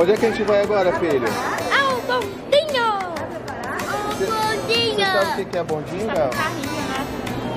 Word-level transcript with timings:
Onde 0.00 0.12
é 0.12 0.16
que 0.16 0.26
a 0.26 0.30
gente 0.30 0.44
vai 0.44 0.62
agora, 0.62 0.92
filho? 1.00 1.26
Ah, 1.72 1.88
o 1.92 2.00
bondinho! 2.02 2.88
O 3.82 4.14
Você 4.14 4.26
bondinho! 4.26 5.06
sabe 5.06 5.42
o 5.42 5.46
que 5.46 5.58
é 5.58 5.64
bondinho, 5.64 6.06
Gal? 6.06 6.30
Carrinho, 6.30 6.82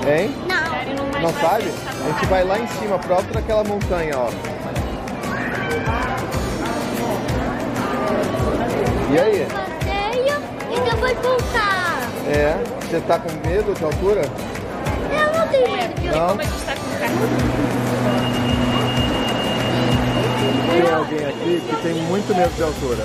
né? 0.04 0.22
Hein? 0.22 0.34
Não. 0.48 1.22
Não 1.22 1.32
sabe? 1.34 1.70
A 2.04 2.12
gente 2.12 2.26
vai 2.26 2.42
lá 2.42 2.58
em 2.58 2.66
cima, 2.66 2.98
pro 2.98 3.14
alto 3.14 3.32
daquela 3.32 3.62
montanha, 3.62 4.18
ó. 4.18 4.28
E 9.12 9.18
aí? 9.20 9.46
Passeio 9.46 10.42
e 10.68 10.80
depois 10.90 11.16
voltar. 11.18 12.08
É? 12.26 12.56
Você 12.80 13.00
tá 13.06 13.20
com 13.20 13.30
medo 13.48 13.72
de 13.72 13.84
altura? 13.84 14.22
Eu 15.12 15.38
não 15.38 15.46
tenho 15.46 15.70
medo 15.70 16.00
de 16.00 16.08
Não? 16.08 16.28
Como 16.30 16.40
a 16.40 16.44
gente 16.44 16.64
tá 16.64 16.74
com 16.74 16.90
o 16.90 16.98
carrinho. 16.98 18.71
Que 21.68 21.76
tem 21.82 21.94
muito 22.02 22.34
medo 22.34 22.54
de 22.54 22.62
altura. 22.62 23.04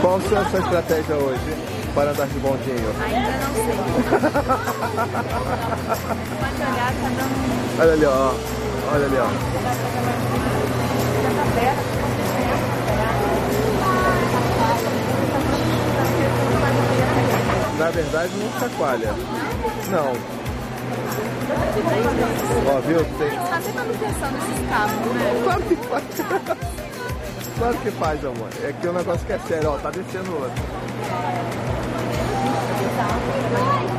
Qual 0.00 0.16
a 0.16 0.20
sua 0.20 0.44
sua 0.50 0.60
estratégia 0.60 1.14
hoje 1.16 1.56
para 1.94 2.10
andar 2.10 2.26
de 2.26 2.38
bondinho? 2.38 2.94
Ainda 3.02 3.30
não 3.38 3.54
sei. 3.54 3.76
Pode 6.40 6.62
olhar, 6.62 6.92
tá 6.92 7.08
dando 7.16 7.80
Olha 7.80 7.92
ali, 7.92 8.04
ó. 8.06 8.34
Olha 8.92 9.06
ali, 9.06 9.16
ó. 9.16 9.28
Na 17.78 17.90
verdade 17.90 18.32
não 18.36 18.60
chacoalha. 18.60 19.14
Não. 19.90 20.39
Ó, 22.66 22.80
viu? 22.80 23.04
Tem... 23.18 23.30
Tá 23.30 23.60
prestando 23.60 23.90
atenção 23.90 24.30
nesses 24.32 24.68
carros, 24.68 24.92
né? 25.14 25.40
Claro 25.44 25.62
que 25.62 25.76
faz. 25.76 26.04
Claro 27.60 27.76
que 27.76 27.90
faz, 27.90 28.24
amor. 28.24 28.48
É 28.64 28.72
que 28.72 28.88
o 28.88 28.92
negócio 28.94 29.26
que 29.26 29.34
é 29.34 29.38
sério, 29.40 29.72
ó. 29.72 29.76
Tá 29.76 29.90
descendo 29.90 30.30
o 30.30 30.42
outro. 30.44 30.62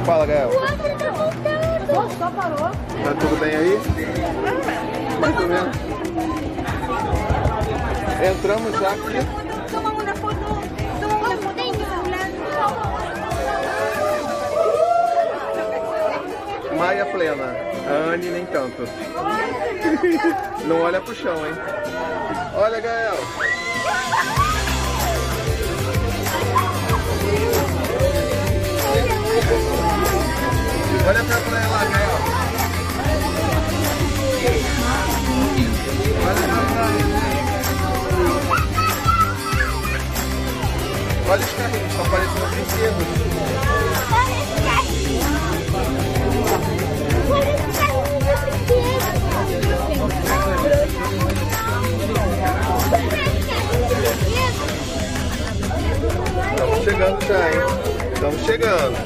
Fala, 0.04 0.26
Gael. 0.26 0.50
O 0.50 0.54
outro 0.56 0.78
tá 0.98 1.12
voltando. 1.12 2.18
Só 2.18 2.32
parou. 2.32 2.58
Tá 2.58 3.14
tudo 3.20 3.40
bem 3.40 3.56
aí? 3.56 3.80
Mais 5.20 5.40
ou 5.40 5.48
menos. 5.48 5.78
Entramos 8.24 8.80
já 8.80 8.90
aqui. 8.90 9.51
Maia 16.82 17.06
plena. 17.06 17.46
A 17.88 18.12
Anne 18.12 18.32
nem 18.32 18.44
tanto. 18.48 18.82
Não 20.66 20.82
olha 20.82 21.00
pro 21.00 21.14
chão, 21.14 21.46
hein? 21.46 21.54
Olha, 22.56 22.80
Gael. 22.82 23.20
Olha 31.08 31.24
pra 31.24 31.38
praia 31.38 31.68
lá, 31.68 31.86
Gael. 31.86 32.18
Olha 36.26 36.48
pra 36.48 36.62
praia. 36.74 37.06
Olha 41.30 41.46
os 41.46 41.54
carrinhos, 41.54 41.92
estão 41.92 42.06
parecendo 42.10 42.48
brinquedos. 42.50 43.22
Estamos 56.82 56.98
chegando 56.98 57.26
já, 57.28 57.52
hein? 57.52 57.60
Estamos 58.12 58.42
chegando. 58.42 58.98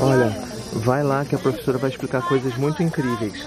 Olha, 0.00 0.34
vai 0.72 1.02
lá 1.02 1.24
que 1.26 1.34
a 1.34 1.38
professora 1.38 1.76
vai 1.76 1.90
explicar 1.90 2.22
coisas 2.22 2.56
muito 2.56 2.82
incríveis. 2.82 3.46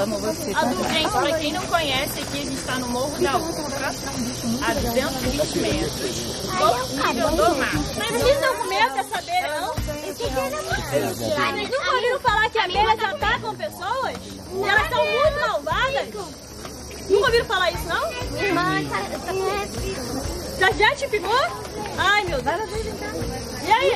Fala, 0.00 0.16
amor, 0.16 0.20
você. 0.20 0.54
Gente, 0.94 1.10
pra 1.10 1.38
quem 1.38 1.52
não 1.52 1.66
conhece, 1.66 2.20
aqui 2.20 2.38
a 2.38 2.44
gente 2.44 2.62
tá 2.62 2.78
no 2.78 2.88
Morro 2.88 3.22
da 3.22 3.36
Urca, 3.36 3.60
a 3.60 4.74
220 4.74 5.58
metros, 5.58 6.16
no 6.58 7.06
nível 7.06 7.30
do 7.30 7.56
mar. 7.56 7.72
Mas 7.98 8.08
vocês 8.08 8.34
estão 8.34 8.56
com 8.56 8.64
medo 8.64 8.94
dessa 8.94 9.18
abelha, 9.18 9.60
não? 9.60 9.74
Ai, 11.36 11.52
Vocês 11.52 11.70
nunca 11.70 11.90
ouviram 11.94 12.20
falar 12.20 12.48
que 12.48 12.58
abelhas 12.58 13.04
atacam 13.04 13.54
pessoas? 13.56 14.16
E 14.52 14.68
elas 14.68 14.88
são 14.88 15.04
muito 15.04 15.40
malvadas? 15.40 16.08
Nunca 17.10 17.26
ouviram 17.26 17.44
falar 17.44 17.70
isso, 17.70 17.84
não? 17.84 18.10
Já, 18.38 18.54
já 20.60 20.94
te 20.94 21.08
pegou? 21.08 21.32
Ai, 21.96 22.24
meu 22.24 22.42
Deus. 22.42 22.70
E 23.62 23.72
aí? 23.72 23.92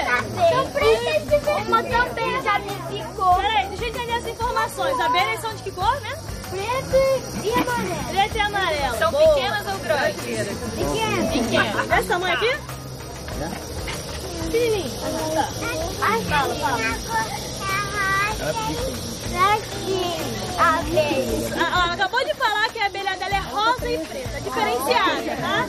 Uma 1.67 1.83
também 1.83 2.43
já 2.43 2.59
me 2.59 2.71
ficou. 2.89 3.35
Peraí, 3.37 3.67
deixa 3.69 3.85
eu 3.85 3.89
entender 3.89 4.13
as 4.15 4.27
informações. 4.27 4.99
Abelhas 5.01 5.41
são 5.41 5.55
de 5.55 5.63
que 5.63 5.71
cor, 5.71 6.01
né? 6.01 6.17
Preto 6.51 6.97
e 7.45 7.53
amarelo. 7.53 8.05
Preto 8.11 8.37
e 8.37 8.41
amarelo. 8.41 8.99
São 8.99 9.11
Boa. 9.11 9.35
pequenas 9.35 9.67
ou 9.67 9.79
grandes? 9.79 10.23
Pequeno. 10.23 11.33
Pequenas. 11.33 11.89
Desse 11.89 12.09
tamanho 12.09 12.35
aqui? 12.35 12.57
Pequenininho. 14.45 14.91
Tá. 15.35 15.49
Ai, 16.03 16.25
Fala, 16.25 16.55
fala. 19.35 19.59
Abelha. 20.57 21.55
Ela 21.57 21.93
acabou 21.93 22.25
de 22.25 22.35
falar 22.35 22.69
que 22.71 22.79
a 22.79 22.87
abelha 22.87 23.17
dela 23.17 23.35
é 23.35 23.41
rosa 23.41 23.91
e 23.91 23.99
preta, 23.99 24.41
diferenciada, 24.41 25.37
tá? 25.41 25.67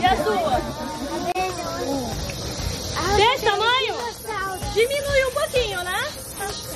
E 0.00 0.06
a 0.06 0.16
sua? 0.24 0.60
Desse 3.16 3.44
tamanho? 3.44 3.94
Diminuiu 4.72 5.28
um 5.28 5.32
pouquinho, 5.32 5.82
né? 5.84 6.08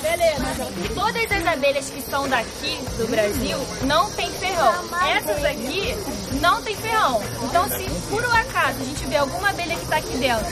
Beleza. 0.01 0.93
Todas 0.93 1.31
as 1.31 1.47
abelhas 1.47 1.89
que 1.89 2.01
são 2.01 2.29
daqui 2.29 2.77
do 2.97 3.07
Brasil 3.07 3.57
não 3.83 4.09
tem 4.11 4.29
ferrão. 4.31 4.85
Essas 5.07 5.43
aqui 5.43 5.95
não 6.39 6.61
tem 6.61 6.75
ferrão. 6.75 7.21
Então, 7.43 7.67
se 7.69 7.89
por 8.09 8.23
um 8.23 8.31
acaso 8.31 8.79
a 8.79 8.85
gente 8.85 9.05
vê 9.05 9.17
alguma 9.17 9.49
abelha 9.49 9.75
que 9.75 9.85
tá 9.87 9.97
aqui 9.97 10.15
dentro 10.17 10.45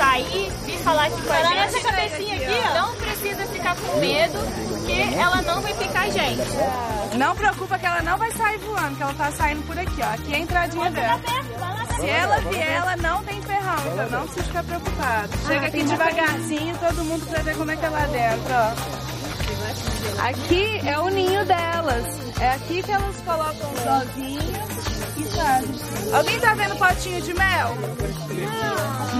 sair 0.00 0.50
e 0.66 0.78
falar 0.78 1.06
aqui 1.06 1.20
com 1.22 1.32
a 1.32 1.42
gente, 1.44 1.58
essa 1.58 1.80
cabecinha 1.80 2.36
aqui, 2.36 2.68
ó. 2.70 2.74
não 2.80 2.94
precisa 2.96 3.46
ficar 3.46 3.76
com 3.76 3.98
medo, 3.98 4.38
ela 5.02 5.42
não 5.42 5.60
vai 5.60 5.74
picar 5.74 6.04
a 6.04 6.10
gente. 6.10 7.16
Não 7.16 7.34
preocupa 7.34 7.78
que 7.78 7.86
ela 7.86 8.02
não 8.02 8.18
vai 8.18 8.30
sair 8.32 8.58
voando, 8.58 8.96
que 8.96 9.02
ela 9.02 9.14
tá 9.14 9.30
saindo 9.32 9.66
por 9.66 9.78
aqui, 9.78 10.00
ó. 10.02 10.14
Aqui 10.14 10.32
é 10.32 10.36
a 10.36 10.38
entradinha 10.38 10.90
dela. 10.90 11.20
Se 11.96 12.08
ela 12.08 12.36
vier, 12.38 12.72
ela 12.72 12.96
não 12.96 13.22
tem 13.24 13.42
ferrão, 13.42 13.76
então 13.92 14.10
não 14.10 14.22
precisa 14.22 14.44
ficar 14.44 14.64
preocupado. 14.64 15.28
Chega 15.46 15.66
aqui 15.66 15.82
devagarzinho, 15.82 16.78
todo 16.78 17.04
mundo 17.04 17.26
pra 17.26 17.42
ver 17.42 17.56
como 17.56 17.70
é 17.70 17.76
que 17.76 17.84
é 17.84 17.88
lá 17.88 18.06
dentro, 18.06 18.54
ó. 18.54 20.28
Aqui 20.28 20.80
é 20.86 20.98
o 20.98 21.08
ninho 21.08 21.44
delas. 21.44 22.06
É 22.40 22.52
aqui 22.52 22.82
que 22.82 22.90
elas 22.90 23.16
colocam 23.20 23.72
os 23.72 23.86
ovinhos 23.86 24.89
e 25.20 25.24
fazem. 25.24 26.14
Alguém 26.14 26.40
tá 26.40 26.54
vendo 26.54 26.76
potinho 26.76 27.20
de 27.20 27.34
mel? 27.34 27.76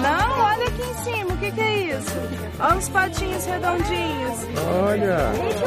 Não, 0.03 0.41
olha 0.41 0.67
aqui 0.67 0.83
em 0.83 0.95
cima, 1.05 1.33
o 1.33 1.37
que, 1.39 1.51
que 1.53 1.61
é 1.61 1.79
isso? 1.97 2.17
Olha 2.59 2.77
os 2.77 2.89
potinhos 2.89 3.45
redondinhos. 3.45 4.39
Olha, 4.85 5.17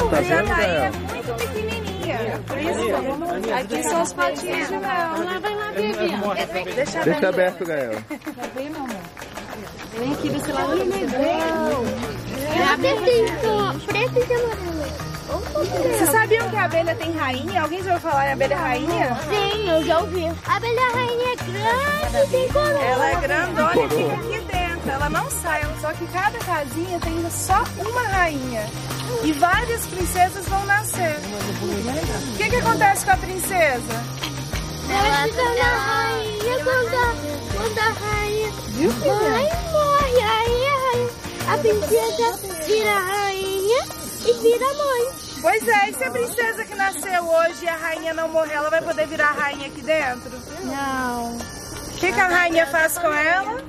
tá 0.10 0.18
A 0.18 0.24
jataí 0.24 0.66
é 0.66 0.92
muito 0.92 1.34
pequenininha. 1.38 2.40
Por 2.48 2.58
isso, 2.58 3.54
aqui 3.54 3.84
são 3.84 4.02
os 4.02 4.14
potinhos 4.14 4.68
de 4.68 4.78
mel. 4.78 5.40
Vai 5.42 5.56
lá 5.56 5.72
ver 5.72 5.92
aqui, 5.92 6.12
ó. 6.24 6.34
Deixa 6.76 7.04
Deixa 7.04 7.30
aberto, 7.30 7.66
Gael. 7.66 8.04
Ela 12.56 12.78
tem 12.78 13.28
só 13.42 13.74
preto 13.88 14.20
e 14.20 14.34
amarelo. 14.34 15.13
Vocês 15.40 16.10
sabiam 16.10 16.50
que 16.50 16.56
a 16.56 16.66
abelha 16.66 16.96
tem 16.96 17.12
rainha? 17.14 17.62
Alguém 17.62 17.84
já 17.84 17.94
ouviu 17.94 18.10
falar 18.10 18.28
em 18.28 18.34
abelha 18.34 18.58
rainha? 18.58 19.18
Sim, 19.30 19.70
eu 19.70 19.84
já 19.84 20.00
ouvi. 20.00 20.26
A 20.46 20.56
abelha 20.56 20.88
rainha 20.94 21.34
é 21.34 21.36
grande, 21.36 22.32
tem 22.32 22.48
coroa. 22.50 22.84
Ela 22.84 23.12
é 23.12 23.16
grandona 23.16 23.82
e 23.82 23.90
fica 23.90 24.14
aqui 24.14 24.52
dentro. 24.52 24.92
Ela 24.92 25.10
não 25.10 25.30
sai, 25.30 25.62
só 25.82 25.92
que 25.94 26.06
cada 26.08 26.38
casinha 26.40 27.00
tem 27.00 27.32
só 27.32 27.64
uma 27.78 28.04
rainha. 28.04 28.66
E 29.24 29.32
várias 29.34 29.86
princesas 29.88 30.46
vão 30.48 30.66
nascer. 30.66 31.18
O 32.34 32.38
que, 32.38 32.50
que 32.50 32.56
acontece 32.56 33.06
com 33.06 33.12
a 33.12 33.18
princesa? 33.18 34.04
Ela 34.90 35.24
fica 35.24 35.44
na 35.44 35.78
rainha 35.78 36.64
quando 36.64 36.96
a, 36.96 37.16
quando 37.56 37.80
a 37.80 37.92
rainha 37.92 38.50
mãe 39.06 39.50
morre. 39.72 40.04
Aí 40.06 40.68
a, 40.68 40.92
rainha, 40.92 41.10
a 41.48 41.58
princesa 41.58 42.66
vira 42.66 43.00
rainha 43.00 44.04
vira 44.44 44.74
mãe. 44.74 45.23
Pois 45.44 45.68
é, 45.68 45.90
e 45.90 45.94
se 45.94 46.04
a 46.06 46.10
princesa 46.10 46.64
que 46.64 46.74
nasceu 46.74 47.28
hoje 47.28 47.66
e 47.66 47.68
a 47.68 47.76
rainha 47.76 48.14
não 48.14 48.30
morrer, 48.30 48.54
ela 48.54 48.70
vai 48.70 48.82
poder 48.82 49.06
virar 49.08 49.34
rainha 49.34 49.68
aqui 49.68 49.82
dentro? 49.82 50.32
Não. 50.64 51.36
O 51.36 51.98
que, 52.00 52.14
que 52.14 52.20
a 52.20 52.28
rainha 52.30 52.66
faz 52.68 52.98
com 52.98 53.12
ela? 53.12 53.62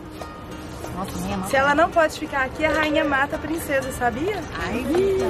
Se 1.48 1.56
ela 1.56 1.74
não 1.74 1.90
pode 1.90 2.16
ficar 2.16 2.44
aqui, 2.44 2.64
a 2.64 2.70
rainha 2.70 3.04
mata 3.04 3.34
a 3.34 3.38
princesa, 3.40 3.90
sabia? 3.90 4.40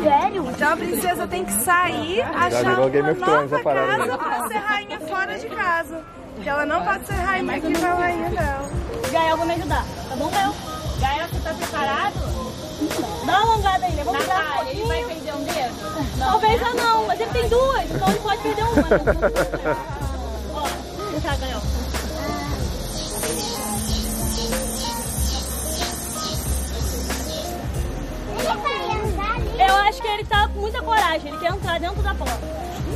Sério? 0.02 0.50
Então 0.50 0.73
a 0.75 0.76
princesa 0.76 1.26
tem 1.26 1.46
que 1.46 1.52
sair, 1.52 2.20
achar 2.20 2.79
uma 2.79 2.88
nova 3.14 3.62
casa 3.62 4.19
pra 4.19 4.49
ser 4.49 4.58
rainha 4.58 5.00
fora 5.00 5.38
de 5.38 5.47
casa. 5.47 6.05
Porque 6.35 6.49
ela 6.50 6.67
não 6.67 6.85
pode 6.85 7.06
ser 7.06 7.14
rainha 7.14 7.56
aqui 7.56 7.73
com 7.73 7.87
a 7.87 7.94
rainha 7.94 8.29
dela. 8.29 8.70
Gael, 9.11 9.37
vou 9.38 9.47
me 9.47 9.55
ajudar. 9.55 9.85
Tá 10.11 10.17
bom, 10.17 10.29
Gael? 10.29 10.55
Gael, 11.00 11.29
você 11.29 11.40
tá 11.40 11.55
preparado? 11.55 12.44
Dá 13.25 13.41
uma 13.41 13.53
alongada 13.53 13.87
aí, 13.87 13.93
né? 13.93 14.05
Vamos 14.05 14.26
dar 14.26 14.35
um 14.35 14.38
Natália, 14.38 14.71
ele 14.71 14.85
vai 14.85 15.05
perder 15.05 15.35
um 15.35 15.44
dedo? 15.44 16.19
Talvez 16.19 16.62
eu 16.62 16.75
não, 16.75 17.06
mas 17.06 17.21
ele 17.21 17.31
tem 17.31 17.49
duas, 17.49 17.91
então 17.91 18.09
ele 18.09 18.19
pode 18.19 18.43
perder 18.43 18.62
uma. 18.65 18.75
Ó, 20.55 20.67
vem 21.11 21.21
cá, 21.21 21.37
Gael. 21.37 21.62
Eu 29.56 29.76
acho 29.76 30.03
que 30.03 30.09
ele 30.09 30.25
tá 30.25 30.49
com 30.49 30.61
muita 30.61 30.82
coragem, 30.82 31.29
ele 31.29 31.38
quer 31.38 31.53
entrar 31.53 31.79
dentro 31.79 32.03
da 32.03 32.15
porta. 32.15 32.41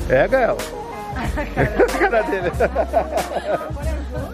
É, 0.08 0.26
Gael? 0.26 0.56
cara 1.98 2.22
dele. 2.22 2.52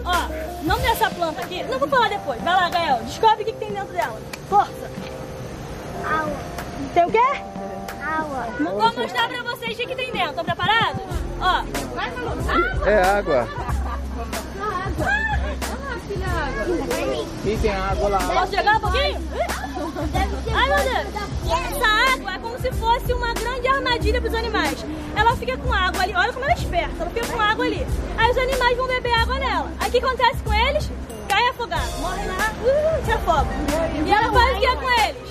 Ó, 0.03 0.27
não 0.63 0.79
tem 0.79 0.91
essa 0.91 1.09
planta 1.09 1.41
aqui. 1.41 1.63
Não 1.63 1.79
vou 1.79 1.87
falar 1.87 2.09
depois. 2.09 2.41
Vai 2.41 2.55
lá, 2.55 2.69
Gael. 2.69 3.03
Descobre 3.03 3.43
o 3.43 3.45
que, 3.45 3.53
que 3.53 3.59
tem 3.59 3.71
dentro 3.71 3.93
dela. 3.93 4.19
Força. 4.49 4.89
Água. 6.05 6.37
Tem 6.93 7.05
o 7.05 7.11
quê? 7.11 7.19
Água. 8.01 8.47
Vou 8.59 8.93
mostrar 8.95 9.27
pra 9.27 9.43
vocês 9.43 9.73
o 9.73 9.77
que, 9.77 9.95
tem 9.95 10.11
dentro. 10.11 10.29
Estão 10.29 10.45
preparados? 10.45 11.01
Ó. 11.41 11.63
É 12.87 13.01
água. 13.01 13.47
Posso 18.33 18.55
jogar 18.55 18.77
um 18.77 18.79
pouquinho? 18.79 19.21
Ai, 20.53 20.67
meu 20.69 20.77
Deus. 20.77 21.25
Essa 21.45 22.13
água 22.13 22.33
é 22.33 22.39
como 22.39 22.59
se 22.59 22.71
fosse 22.73 23.13
uma 23.13 23.33
grande 23.33 23.67
armadilha 23.67 24.21
para 24.21 24.29
os 24.29 24.35
animais. 24.35 24.85
Ela 25.15 25.35
fica 25.35 25.57
com 25.57 25.73
água 25.73 26.03
ali. 26.03 26.13
Olha 26.15 26.33
como 26.33 26.45
ela 26.45 26.53
é 26.53 26.57
esperta. 26.57 26.91
Ela 26.99 27.09
fica 27.09 27.27
com 27.27 27.41
água 27.41 27.65
ali. 27.65 27.85
Aí 28.17 28.31
os 28.31 28.37
animais 28.37 28.77
vão 28.77 28.87
beber 28.87 29.13
água 29.13 29.39
nela. 29.39 29.71
Aí 29.79 29.89
o 29.89 29.91
que 29.91 29.97
acontece 29.97 30.43
com 30.43 30.53
eles? 30.53 30.91
Caem 31.27 31.49
afogados. 31.49 31.99
Morrem 31.99 32.27
lá, 32.27 32.53
uh, 32.61 33.05
se 33.05 33.11
afogam. 33.11 33.47
E 34.05 34.11
ela 34.11 34.31
faz 34.31 34.57
o 34.57 34.59
que 34.59 34.65
é 34.65 34.75
com 34.75 34.89
eles? 34.89 35.25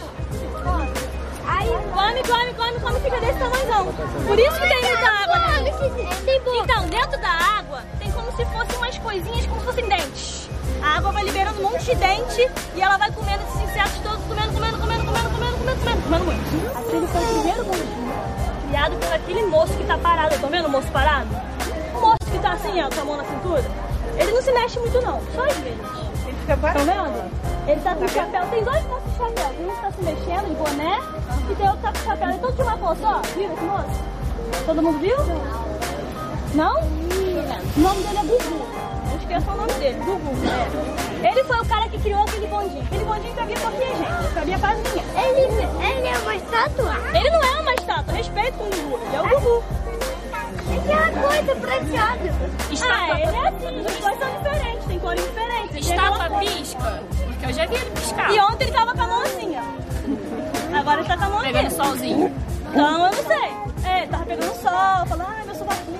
Come, 1.65 2.23
come, 2.23 2.55
come, 2.55 2.81
come, 2.81 3.01
fica 3.01 3.21
desse 3.21 3.39
tamanhozão. 3.39 3.95
Por 4.27 4.39
isso 4.39 4.61
que 4.61 4.69
tem 4.69 4.83
muita 4.83 5.09
água 5.09 5.39
boca. 5.39 6.63
Então, 6.63 6.87
dentro 6.89 7.21
da 7.21 7.31
água 7.31 7.83
tem 7.99 8.11
como 8.13 8.31
se 8.37 8.45
fossem 8.47 8.77
umas 8.77 8.99
coisinhas, 8.99 9.47
como 9.47 9.61
se 9.61 9.67
fossem 9.67 9.89
dentes. 9.89 10.49
A 10.83 10.99
água 10.99 11.13
vai 11.13 11.25
liberando 11.25 11.61
um 11.61 11.71
monte 11.71 11.85
de 11.85 11.95
dente 11.95 12.51
e 12.75 12.81
ela 12.81 12.97
vai 12.97 13.11
comendo 13.11 13.43
esses 13.45 13.63
insetos 13.63 13.99
todos, 14.03 14.25
comendo, 14.25 14.53
comendo, 14.53 14.79
comendo, 14.79 15.05
comendo, 15.05 15.31
comendo, 15.31 15.59
comendo, 15.59 15.81
comendo, 15.81 16.03
comendo 16.03 16.25
muito. 16.25 16.79
Aquele 16.79 17.07
foi 17.07 17.23
o 17.23 17.27
primeiro 17.27 17.65
bondinho, 17.65 18.13
criado 18.69 18.97
por 18.97 19.13
aquele 19.13 19.43
moço 19.47 19.75
que 19.75 19.85
tá 19.85 19.99
parado. 19.99 20.39
Tá 20.39 20.47
vendo 20.49 20.67
o 20.67 20.71
moço 20.71 20.89
parado? 20.89 21.29
O 21.95 22.01
moço 22.01 22.31
que 22.31 22.39
tá 22.39 22.53
assim, 22.53 22.83
ó, 22.83 22.91
com 22.91 23.01
a 23.01 23.05
mão 23.05 23.17
na 23.17 23.25
cintura. 23.25 23.65
Ele 24.19 24.33
não 24.33 24.43
se 24.43 24.53
mexe 24.53 24.79
muito 24.79 25.01
não, 25.01 25.21
só 25.35 25.45
às 25.45 25.57
vezes. 25.59 25.81
Ele 26.27 26.37
fica 26.41 26.57
quase... 26.57 26.79
Tá 26.79 26.85
vendo? 26.85 27.54
Ele 27.67 27.81
tá 27.81 27.95
com 27.95 28.09
chapéu. 28.09 28.47
Tem 28.51 28.63
dois 28.63 28.87
moços 28.87 29.11
de 29.11 29.17
chapéu. 29.17 29.55
Tem 29.57 29.67
um 29.67 29.75
que 29.75 29.81
tá 29.81 29.91
se 29.93 30.03
mexendo 30.03 30.49
de 30.49 30.55
boné 30.55 30.99
e 31.51 31.55
tem 31.55 31.69
outro 31.69 31.77
que 31.79 31.83
tá 31.83 31.93
com 31.93 32.05
chapéu. 32.05 32.31
Então 32.31 32.53
tinha 32.53 32.67
uma 32.67 32.79
foto 32.79 33.01
só. 33.01 33.23
Viram 33.35 33.55
esse 33.55 33.65
moço? 33.65 34.05
Todo 34.67 34.83
mundo 34.83 34.99
viu? 34.99 35.17
Não? 36.55 36.75
O 36.77 37.81
nome 37.81 38.03
dele 38.03 38.19
é 38.19 38.23
Gugu. 38.23 38.67
Não 39.09 39.17
esqueça 39.17 39.51
o 39.51 39.57
nome 39.57 39.73
dele, 39.75 39.99
Gugu. 40.05 40.31
É. 41.23 41.29
Ele 41.29 41.45
foi 41.45 41.59
o 41.59 41.65
cara 41.65 41.89
que 41.89 41.99
criou 41.99 42.23
aquele 42.23 42.47
bondinho. 42.47 42.83
Aquele 42.83 43.05
bondinho 43.05 43.35
cabia 43.35 43.57
pouquinha 43.57 43.97
gente. 43.97 44.23
Não 44.23 44.33
cabia 44.33 44.59
quase 44.59 44.83
ninguém. 44.83 45.05
Ele, 45.25 45.99
ele 45.99 46.09
é 46.09 46.19
uma 46.19 46.37
estátua? 46.37 46.97
Ele 47.15 47.31
não 47.31 47.43
é 47.43 47.61
uma 47.61 47.75
estátua. 47.75 48.15
Respeito 48.15 48.59
com 48.59 48.65
o 48.65 48.69
Gugu. 48.69 49.01
Ele 49.07 49.17
é 49.17 49.21
o 49.21 49.41
Gugu. 49.41 49.65
Ele 50.71 50.93
é 50.93 50.97
uma 50.97 51.29
coisa 51.29 51.55
prateada. 51.57 52.35
Ah, 52.91 53.21
ele 53.21 53.37
é 53.37 53.49
assim. 53.49 53.79
Os 53.81 54.01
dois 54.01 54.19
são 54.19 54.43
diferentes. 54.43 54.85
Tem 54.87 54.99
cores 54.99 55.25
diferentes. 55.25 55.71
Ele 55.71 55.81
Estátua 55.81 56.39
pisca? 56.39 57.14
Eu 57.47 57.53
já 57.53 57.67
vi 57.67 57.75
ele 57.77 57.91
piscar. 57.91 58.31
E 58.33 58.41
ontem 58.41 58.65
ele 58.65 58.73
tava 58.73 58.95
com 58.95 59.03
a 59.03 59.07
mão 59.07 59.23
assim, 59.23 59.55
ó. 59.57 60.79
Agora 60.79 61.01
ele 61.01 61.09
tá 61.09 61.17
com 61.17 61.25
a 61.25 61.29
mão 61.29 61.39
aqui. 61.39 61.53
Pegando 61.53 61.71
solzinho. 61.71 62.35
Então 62.71 62.93
eu 62.93 62.99
não 62.99 63.13
sei. 63.13 63.91
É, 63.91 63.99
ele 63.99 64.07
tava 64.09 64.25
pegando 64.25 64.55
sol, 64.55 65.07
falando, 65.07 65.27
ai, 65.29 65.45
meu 65.45 65.55
sovaquinho. 65.55 65.95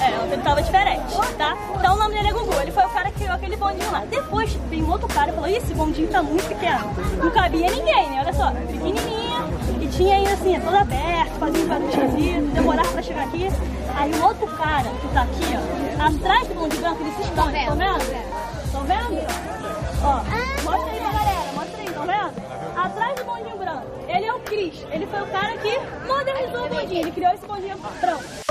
É, 0.00 0.22
ontem 0.22 0.32
ele 0.34 0.42
tava 0.42 0.62
diferente, 0.62 1.16
tá? 1.36 1.56
Então 1.74 1.94
o 1.94 1.98
nome 1.98 2.14
dele 2.14 2.28
é 2.28 2.32
Gugu. 2.32 2.54
Ele 2.62 2.70
foi 2.70 2.84
o 2.84 2.88
cara 2.90 3.10
que 3.10 3.16
criou 3.18 3.32
aquele 3.34 3.56
bondinho 3.56 3.90
lá. 3.90 4.04
Depois 4.08 4.52
veio 4.70 4.86
um 4.86 4.90
outro 4.90 5.08
cara 5.08 5.30
e 5.30 5.34
falou, 5.34 5.48
"Ih, 5.50 5.56
esse 5.56 5.74
bondinho 5.74 6.08
tá 6.08 6.22
muito 6.22 6.46
pequeno. 6.46 6.94
Não 7.22 7.30
cabia 7.30 7.68
ninguém, 7.70 8.10
né? 8.10 8.20
Olha 8.22 8.32
só, 8.32 8.50
pequenininha. 8.52 9.44
E 9.80 9.88
tinha 9.88 10.16
aí 10.16 10.26
assim, 10.32 10.54
é 10.56 10.60
todo 10.60 10.76
aberto, 10.76 11.32
fazia 11.40 11.64
um 11.64 11.68
barulho 11.68 11.88
esquisito, 11.88 12.52
demorava 12.54 12.88
pra 12.88 13.02
chegar 13.02 13.24
aqui. 13.24 13.48
Aí 13.96 14.12
o 14.12 14.24
outro 14.24 14.46
cara 14.56 14.88
que 15.00 15.08
tá 15.08 15.22
aqui, 15.22 15.44
ó, 15.56 16.06
atrás 16.06 16.48
do 16.48 16.54
bondinho 16.54 16.80
branco, 16.82 17.02
ele 17.02 17.12
se 17.16 17.22
esconde, 17.22 17.36
tá 17.66 17.74
vendo? 17.74 18.02
Estão 18.64 18.84
vendo? 18.84 19.67
Ó, 20.02 20.22
mostra 20.62 20.92
aí 20.92 21.00
pra 21.00 21.10
galera, 21.12 21.52
mostra 21.54 21.80
aí, 21.80 21.86
estão 21.86 22.06
vendo? 22.06 22.32
Atrás 22.76 23.14
do 23.16 23.24
bondinho 23.24 23.58
branco. 23.58 23.86
Ele 24.08 24.26
é 24.26 24.32
o 24.32 24.40
Cris. 24.40 24.86
Ele 24.92 25.06
foi 25.06 25.22
o 25.22 25.26
cara 25.26 25.56
que 25.58 25.78
modernizou 26.06 26.66
o 26.66 26.68
bondinho. 26.68 27.00
Ele 27.00 27.10
criou 27.10 27.32
esse 27.32 27.46
bondinho 27.46 27.76
branco. 28.00 28.47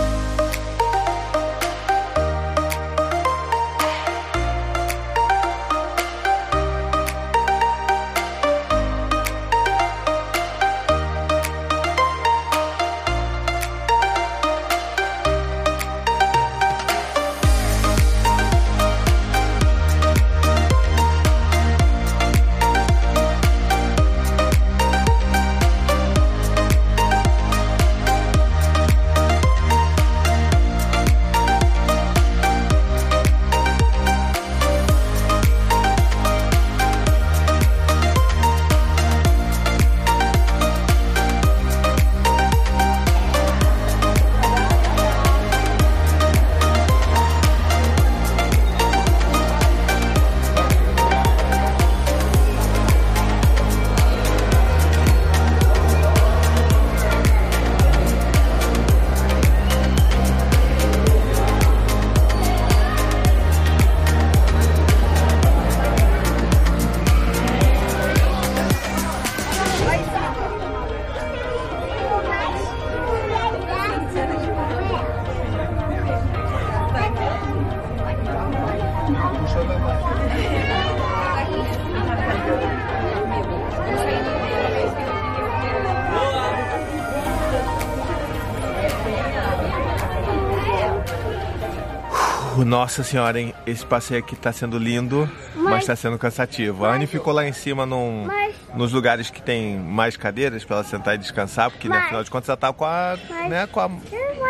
Nossa 92.68 93.02
senhora, 93.02 93.40
hein? 93.40 93.54
Esse 93.66 93.86
passeio 93.86 94.20
aqui 94.20 94.36
tá 94.36 94.52
sendo 94.52 94.78
lindo, 94.78 95.30
mas, 95.56 95.64
Mas- 95.64 95.86
tá 95.86 95.96
sendo 95.96 96.18
cansativo. 96.18 96.84
A 96.84 96.94
Anne 96.94 97.08
ficou 97.08 97.32
lá 97.32 97.48
em 97.48 97.54
cima 97.54 97.86
num, 97.86 98.26
Mas- 98.26 98.56
nos 98.76 98.92
lugares 98.92 99.30
que 99.30 99.42
tem 99.42 99.78
mais 99.78 100.18
cadeiras 100.18 100.66
pra 100.66 100.76
ela 100.78 100.84
sentar 100.84 101.16
e 101.16 101.18
descansar, 101.18 101.72
porque 101.72 101.88
né, 101.88 101.96
Mas- 101.96 102.06
afinal 102.08 102.24
de 102.26 102.30
contas 102.30 102.50
ela 102.50 102.58
tá 102.58 102.74
com 102.74 102.84
a, 102.84 103.18
Mas- 103.30 103.50
né, 103.50 103.68
com 103.68 103.80
a, 103.80 103.90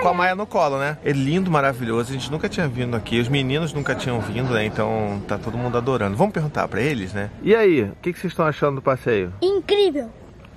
com 0.01 0.07
a 0.09 0.13
Maia 0.15 0.33
no 0.33 0.47
colo, 0.47 0.79
né? 0.79 0.97
É 1.05 1.11
lindo, 1.11 1.51
maravilhoso. 1.51 2.09
A 2.09 2.13
gente 2.13 2.31
nunca 2.31 2.49
tinha 2.49 2.67
vindo 2.67 2.97
aqui, 2.97 3.19
os 3.19 3.29
meninos 3.29 3.71
nunca 3.71 3.93
tinham 3.93 4.19
vindo, 4.19 4.51
né? 4.51 4.65
Então 4.65 5.21
tá 5.27 5.37
todo 5.37 5.55
mundo 5.55 5.77
adorando. 5.77 6.17
Vamos 6.17 6.33
perguntar 6.33 6.67
pra 6.67 6.81
eles, 6.81 7.13
né? 7.13 7.29
E 7.43 7.55
aí, 7.55 7.83
o 7.83 7.95
que, 8.01 8.11
que 8.13 8.19
vocês 8.19 8.33
estão 8.33 8.47
achando 8.47 8.77
do 8.77 8.81
passeio? 8.81 9.31
Incrível. 9.43 10.09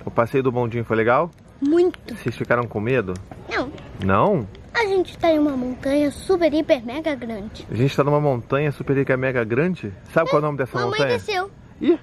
O 0.03 0.09
passeio 0.09 0.41
do 0.43 0.51
bondinho 0.51 0.83
foi 0.83 0.97
legal? 0.97 1.29
Muito. 1.61 2.15
Vocês 2.15 2.35
ficaram 2.35 2.63
com 2.63 2.79
medo? 2.79 3.13
Não. 3.47 3.71
Não? 4.03 4.47
A 4.81 4.85
gente 4.87 5.15
tá 5.15 5.29
em 5.29 5.37
uma 5.37 5.55
montanha 5.55 6.09
super, 6.09 6.51
hiper, 6.51 6.83
mega 6.83 7.13
grande. 7.13 7.67
A 7.69 7.75
gente 7.75 7.95
tá 7.95 8.03
numa 8.03 8.19
montanha 8.19 8.71
super 8.71 8.97
rica 8.97 9.15
mega 9.15 9.43
grande. 9.43 9.93
Sabe 10.11 10.27
qual 10.31 10.39
é 10.41 10.43
o 10.43 10.45
nome 10.47 10.57
dessa 10.57 10.75
Mamãe 10.75 10.89
montanha? 10.99 11.17
desceu. 11.19 11.51
Ih! 11.79 11.99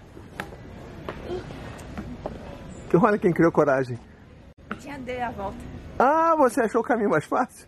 Olha 2.95 3.19
quem 3.19 3.33
criou 3.33 3.51
coragem. 3.51 3.99
Tinha 4.79 4.97
dei 4.99 5.21
a 5.21 5.31
volta. 5.33 5.57
Ah, 5.99 6.37
você 6.37 6.61
achou 6.61 6.81
o 6.81 6.85
caminho 6.85 7.11
mais 7.11 7.25
fácil? 7.25 7.67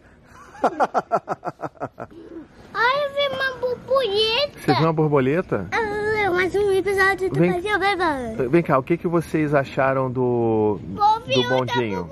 Ai, 2.73 3.05
eu 3.05 3.11
vi 3.13 3.35
uma 3.35 3.53
borboleta. 3.59 4.59
Você 4.61 4.75
viu 4.75 4.83
uma 4.85 4.93
borboleta? 4.93 5.67
Ah, 5.73 6.31
mais 6.31 6.55
um 6.55 6.71
episódio 6.71 7.29
do 7.31 7.39
Vem- 7.41 7.51
Brasil 7.61 7.79
Bebê. 7.81 8.49
Vem 8.49 8.63
cá, 8.63 8.79
o 8.79 8.83
que, 8.83 8.97
que 8.97 9.09
vocês 9.09 9.53
acharam 9.55 10.09
do, 10.11 10.79
do 10.81 11.49
bondinho? 11.49 12.09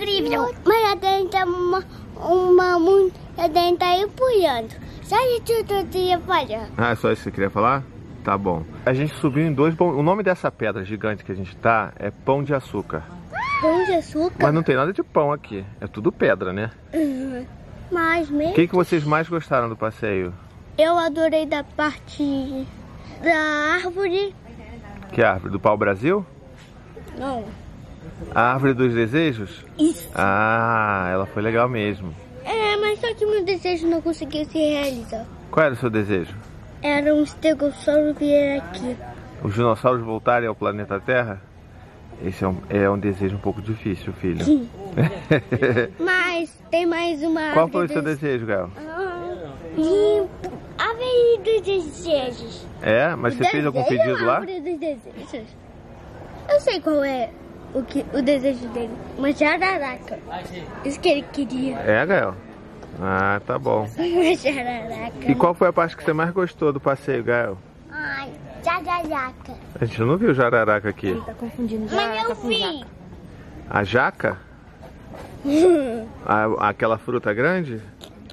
Incrível. 0.00 0.54
Mas 0.64 0.92
a 0.92 0.94
dentro 0.94 1.38
é 1.38 1.44
uma, 1.44 1.84
uma 2.16 2.78
muita 2.78 3.48
dentro 3.48 3.86
aí 3.86 4.06
pulando. 4.08 4.74
Sai 5.02 5.40
de 5.40 5.40
tudo 5.42 5.84
dia 5.90 6.18
falhando. 6.20 6.72
Ah, 6.78 6.90
é 6.90 6.94
só 6.94 7.10
isso 7.10 7.18
que 7.22 7.24
você 7.24 7.30
queria 7.32 7.50
falar? 7.50 7.82
Tá 8.24 8.36
bom. 8.38 8.62
A 8.86 8.92
gente 8.92 9.14
subiu 9.16 9.44
em 9.46 9.52
dois 9.52 9.74
bom... 9.74 9.90
O 9.92 10.02
nome 10.02 10.22
dessa 10.22 10.50
pedra 10.50 10.84
gigante 10.84 11.24
que 11.24 11.32
a 11.32 11.34
gente 11.34 11.56
tá 11.56 11.92
é 11.98 12.10
Pão 12.10 12.42
de 12.42 12.54
Açúcar. 12.54 13.02
Pão 13.60 13.84
de 13.84 13.92
açúcar. 13.92 14.36
Mas 14.40 14.54
não 14.54 14.62
tem 14.62 14.76
nada 14.76 14.92
de 14.92 15.02
pão 15.02 15.32
aqui. 15.32 15.64
É 15.80 15.86
tudo 15.86 16.10
pedra, 16.10 16.52
né? 16.52 16.70
Mas 17.90 18.30
O 18.30 18.34
mesmo. 18.34 18.54
que, 18.54 18.68
que 18.68 18.74
vocês 18.74 19.04
mais 19.04 19.28
gostaram 19.28 19.68
do 19.68 19.76
passeio? 19.76 20.32
Eu 20.78 20.96
adorei 20.96 21.44
da 21.44 21.62
parte 21.62 22.66
da 23.22 23.74
árvore. 23.74 24.34
Que 25.12 25.22
árvore? 25.22 25.52
Do 25.52 25.60
Pau 25.60 25.76
Brasil? 25.76 26.24
Não. 27.18 27.44
A 28.34 28.52
árvore 28.52 28.74
dos 28.74 28.94
desejos? 28.94 29.64
Isso. 29.78 30.08
Ah, 30.14 31.08
ela 31.12 31.26
foi 31.26 31.42
legal 31.42 31.68
mesmo. 31.68 32.14
É, 32.44 32.76
mas 32.76 32.98
só 33.00 33.12
que 33.14 33.24
meu 33.26 33.44
desejo 33.44 33.86
não 33.88 34.00
conseguiu 34.00 34.44
se 34.44 34.58
realizar. 34.58 35.26
Qual 35.50 35.66
era 35.66 35.74
o 35.74 35.76
seu 35.76 35.90
desejo? 35.90 36.34
Era 36.82 37.14
um 37.14 37.22
estegossauro 37.22 38.14
vir 38.14 38.58
aqui. 38.58 38.96
Os 39.42 39.54
dinossauros 39.54 40.02
voltarem 40.02 40.48
ao 40.48 40.54
planeta 40.54 40.98
Terra? 41.00 41.40
Esse 42.24 42.44
é 42.44 42.48
um, 42.48 42.56
é 42.68 42.88
um 42.90 42.98
desejo 42.98 43.36
um 43.36 43.40
pouco 43.40 43.62
difícil, 43.62 44.12
filho. 44.12 44.44
Sim. 44.44 44.68
Mas 45.98 46.50
tem 46.70 46.84
mais 46.86 47.22
uma 47.22 47.52
Qual 47.52 47.68
foi 47.68 47.86
o 47.86 47.88
seu 47.88 48.02
dos- 48.02 48.16
desejo, 48.18 48.46
Gael? 48.46 48.70
Ah, 48.76 49.30
árvore 50.78 51.38
dos 51.44 51.60
desejos. 51.62 52.66
É? 52.82 53.14
Mas 53.14 53.34
você 53.34 53.44
fez 53.44 53.64
algum 53.66 53.82
Desejo 53.82 54.02
pedido 54.02 54.24
lá? 54.26 54.34
árvore 54.36 54.60
dos 54.60 54.78
desejos. 54.80 55.48
Eu 56.48 56.60
sei 56.60 56.80
qual 56.80 57.02
é 57.04 57.30
o, 57.74 57.82
que, 57.82 58.04
o 58.12 58.22
desejo 58.22 58.68
dele. 58.68 58.90
Uma 59.18 59.32
jararaca. 59.32 60.18
Isso 60.84 60.98
que 61.00 61.08
ele 61.08 61.22
queria. 61.32 61.76
É, 61.78 62.04
Gael? 62.06 62.34
Ah, 63.00 63.40
tá 63.46 63.58
bom. 63.58 63.88
Uma 63.96 64.34
jararaca. 64.36 65.30
E 65.30 65.34
qual 65.34 65.54
foi 65.54 65.68
a 65.68 65.72
parte 65.72 65.96
que 65.96 66.02
você 66.04 66.12
mais 66.12 66.30
gostou 66.32 66.72
do 66.72 66.80
passeio, 66.80 67.22
Gael? 67.24 67.56
Ai, 67.90 68.30
jararaca. 68.64 69.54
A 69.80 69.84
gente 69.84 70.00
não 70.00 70.16
viu 70.16 70.34
jararaca 70.34 70.88
aqui. 70.88 71.20
Tá 71.24 71.34
confundindo 71.34 71.86
Mas 71.94 72.28
eu 72.28 72.34
vi. 72.36 72.84
A 73.68 73.84
jaca? 73.84 74.36
A- 76.26 76.68
aquela 76.68 76.98
fruta 76.98 77.32
grande? 77.32 77.80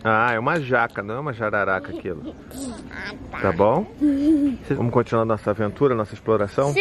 Ah, 0.04 0.32
é 0.34 0.40
uma 0.40 0.60
jaca, 0.60 1.02
não 1.02 1.16
é 1.16 1.20
uma 1.20 1.34
jararaca 1.34 1.92
aquilo. 1.92 2.34
Tá 3.42 3.52
bom? 3.52 3.86
Vamos 4.72 4.92
continuar 4.92 5.24
nossa 5.24 5.52
aventura, 5.52 5.94
nossa 5.94 6.14
exploração? 6.16 6.74
Sim. 6.74 6.80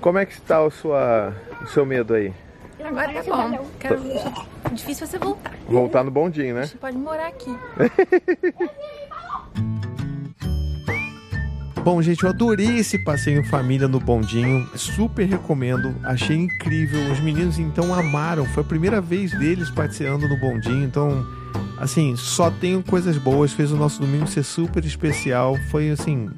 Como 0.00 0.18
é 0.18 0.26
que 0.26 0.32
está 0.32 0.62
o, 0.62 0.70
sua, 0.70 1.34
o 1.62 1.66
seu 1.66 1.86
medo 1.86 2.14
aí? 2.14 2.32
Agora 2.84 3.12
tá 3.12 3.22
bom. 3.22 3.66
Quero... 3.80 4.00
Difícil 4.72 5.06
você 5.06 5.18
voltar. 5.18 5.54
Voltar 5.68 6.04
no 6.04 6.10
bondinho, 6.10 6.54
né? 6.54 6.66
Você 6.66 6.76
pode 6.76 6.98
morar 6.98 7.28
aqui. 7.28 7.54
Bom, 11.84 12.00
gente, 12.00 12.24
eu 12.24 12.30
adorei 12.30 12.78
esse 12.78 13.04
passeio 13.04 13.40
em 13.40 13.44
família 13.44 13.86
no 13.86 14.00
bondinho. 14.00 14.66
Super 14.74 15.28
recomendo. 15.28 15.94
Achei 16.02 16.34
incrível. 16.34 17.12
Os 17.12 17.20
meninos 17.20 17.58
então 17.58 17.92
amaram. 17.92 18.46
Foi 18.46 18.62
a 18.62 18.66
primeira 18.66 19.02
vez 19.02 19.38
deles 19.38 19.70
passeando 19.70 20.26
no 20.26 20.40
bondinho. 20.40 20.82
Então, 20.82 21.26
assim, 21.78 22.16
só 22.16 22.50
tenho 22.50 22.82
coisas 22.82 23.18
boas. 23.18 23.52
Fez 23.52 23.70
o 23.70 23.76
nosso 23.76 24.00
domingo 24.00 24.26
ser 24.26 24.44
super 24.44 24.82
especial. 24.82 25.58
Foi 25.70 25.90
assim. 25.90 26.30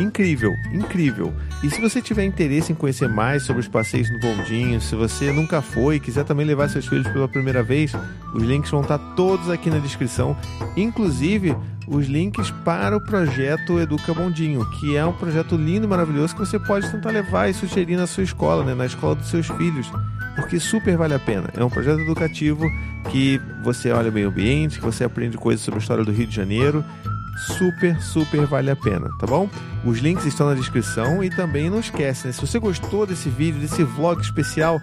Incrível, 0.00 0.56
incrível. 0.72 1.32
E 1.62 1.68
se 1.68 1.80
você 1.80 2.00
tiver 2.00 2.24
interesse 2.24 2.72
em 2.72 2.74
conhecer 2.74 3.08
mais 3.08 3.42
sobre 3.42 3.60
os 3.60 3.68
passeios 3.68 4.10
no 4.10 4.18
bondinho, 4.18 4.80
se 4.80 4.94
você 4.96 5.30
nunca 5.30 5.60
foi 5.60 5.96
e 5.96 6.00
quiser 6.00 6.24
também 6.24 6.46
levar 6.46 6.70
seus 6.70 6.86
filhos 6.86 7.06
pela 7.08 7.28
primeira 7.28 7.62
vez, 7.62 7.92
os 8.34 8.42
links 8.42 8.70
vão 8.70 8.80
estar 8.80 8.98
todos 9.14 9.50
aqui 9.50 9.68
na 9.68 9.78
descrição, 9.78 10.34
inclusive 10.74 11.54
os 11.86 12.06
links 12.06 12.50
para 12.64 12.96
o 12.96 13.00
projeto 13.00 13.78
Educa 13.78 14.14
Bondinho, 14.14 14.64
que 14.78 14.96
é 14.96 15.04
um 15.04 15.12
projeto 15.12 15.56
lindo 15.56 15.86
e 15.86 15.88
maravilhoso 15.88 16.34
que 16.34 16.40
você 16.40 16.58
pode 16.58 16.90
tentar 16.90 17.10
levar 17.10 17.48
e 17.48 17.54
sugerir 17.54 17.96
na 17.96 18.06
sua 18.06 18.22
escola, 18.22 18.64
né, 18.64 18.74
na 18.74 18.86
escola 18.86 19.16
dos 19.16 19.28
seus 19.28 19.48
filhos, 19.48 19.90
porque 20.36 20.58
super 20.58 20.96
vale 20.96 21.14
a 21.14 21.18
pena. 21.18 21.50
É 21.54 21.62
um 21.62 21.68
projeto 21.68 22.00
educativo 22.00 22.64
que 23.10 23.40
você 23.62 23.90
olha 23.90 24.08
o 24.08 24.12
meio 24.12 24.28
ambiente, 24.28 24.78
que 24.78 24.84
você 24.84 25.04
aprende 25.04 25.36
coisas 25.36 25.62
sobre 25.62 25.78
a 25.78 25.82
história 25.82 26.04
do 26.04 26.12
Rio 26.12 26.26
de 26.26 26.34
Janeiro, 26.34 26.84
super, 27.40 28.00
super 28.00 28.46
vale 28.46 28.70
a 28.70 28.76
pena, 28.76 29.08
tá 29.18 29.26
bom? 29.26 29.48
Os 29.84 29.98
links 29.98 30.26
estão 30.26 30.48
na 30.48 30.54
descrição 30.54 31.22
e 31.24 31.30
também 31.30 31.70
não 31.70 31.80
esquece, 31.80 32.26
né? 32.26 32.32
Se 32.32 32.40
você 32.40 32.58
gostou 32.58 33.06
desse 33.06 33.28
vídeo, 33.28 33.60
desse 33.60 33.82
vlog 33.82 34.20
especial, 34.20 34.80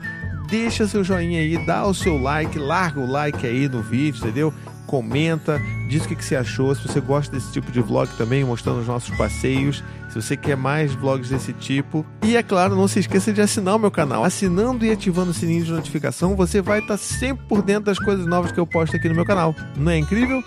deixa 0.49 0.87
seu 0.87 1.03
joinha 1.03 1.39
aí, 1.39 1.57
dá 1.65 1.85
o 1.85 1.93
seu 1.93 2.17
like, 2.17 2.57
larga 2.57 2.99
o 2.99 3.09
like 3.09 3.45
aí 3.45 3.67
no 3.69 3.81
vídeo, 3.81 4.19
entendeu? 4.19 4.53
Comenta, 4.85 5.61
diz 5.89 6.05
o 6.05 6.07
que, 6.07 6.15
que 6.15 6.23
você 6.23 6.35
achou, 6.35 6.73
se 6.73 6.87
você 6.87 7.01
gosta 7.01 7.35
desse 7.35 7.51
tipo 7.51 7.71
de 7.71 7.81
vlog 7.81 8.09
também, 8.17 8.43
mostrando 8.43 8.79
os 8.79 8.87
nossos 8.87 9.15
passeios, 9.17 9.83
se 10.09 10.15
você 10.15 10.37
quer 10.37 10.55
mais 10.55 10.93
vlogs 10.93 11.29
desse 11.29 11.51
tipo. 11.51 12.05
E 12.23 12.37
é 12.37 12.41
claro, 12.41 12.75
não 12.75 12.87
se 12.87 12.99
esqueça 12.99 13.33
de 13.33 13.41
assinar 13.41 13.75
o 13.75 13.79
meu 13.79 13.91
canal. 13.91 14.23
Assinando 14.23 14.85
e 14.85 14.91
ativando 14.91 15.31
o 15.31 15.33
sininho 15.33 15.65
de 15.65 15.71
notificação, 15.71 16.35
você 16.35 16.61
vai 16.61 16.79
estar 16.79 16.97
sempre 16.97 17.45
por 17.47 17.61
dentro 17.61 17.83
das 17.83 17.99
coisas 17.99 18.25
novas 18.25 18.51
que 18.51 18.59
eu 18.59 18.65
posto 18.65 18.95
aqui 18.95 19.09
no 19.09 19.15
meu 19.15 19.25
canal. 19.25 19.53
Não 19.75 19.91
é 19.91 19.97
incrível? 19.97 20.41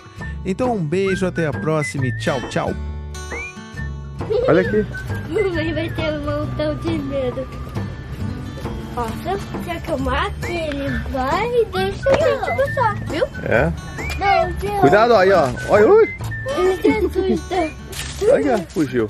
Então 0.45 0.75
um 0.75 0.83
beijo, 0.83 1.25
até 1.25 1.47
a 1.47 1.51
próxima 1.51 2.07
e 2.07 2.17
tchau, 2.17 2.41
tchau. 2.49 2.73
Olha 4.47 4.61
aqui. 4.61 4.85
Mamãe 5.29 5.73
vai 5.73 5.89
ter 5.89 6.13
um 6.13 6.25
montão 6.25 6.75
de 6.77 6.97
medo. 6.97 7.47
Ó, 8.95 9.07
se 9.63 9.71
acalmar, 9.71 10.31
que 10.41 10.51
ele 10.51 10.89
vai 11.11 11.47
e 11.47 11.65
deixa 11.65 12.09
a 12.09 12.13
gente 12.13 12.57
passar, 12.57 12.95
viu? 13.05 13.25
É. 13.43 13.71
Não, 14.19 14.51
Deus. 14.53 14.79
Cuidado 14.81 15.15
aí, 15.15 15.31
ó. 15.31 15.49
Olha, 15.69 15.87
ui. 15.87 16.15
Ele 16.57 16.81
se 16.81 16.89
assusta. 16.89 17.71
Olha, 18.31 18.57
fugiu. 18.69 19.09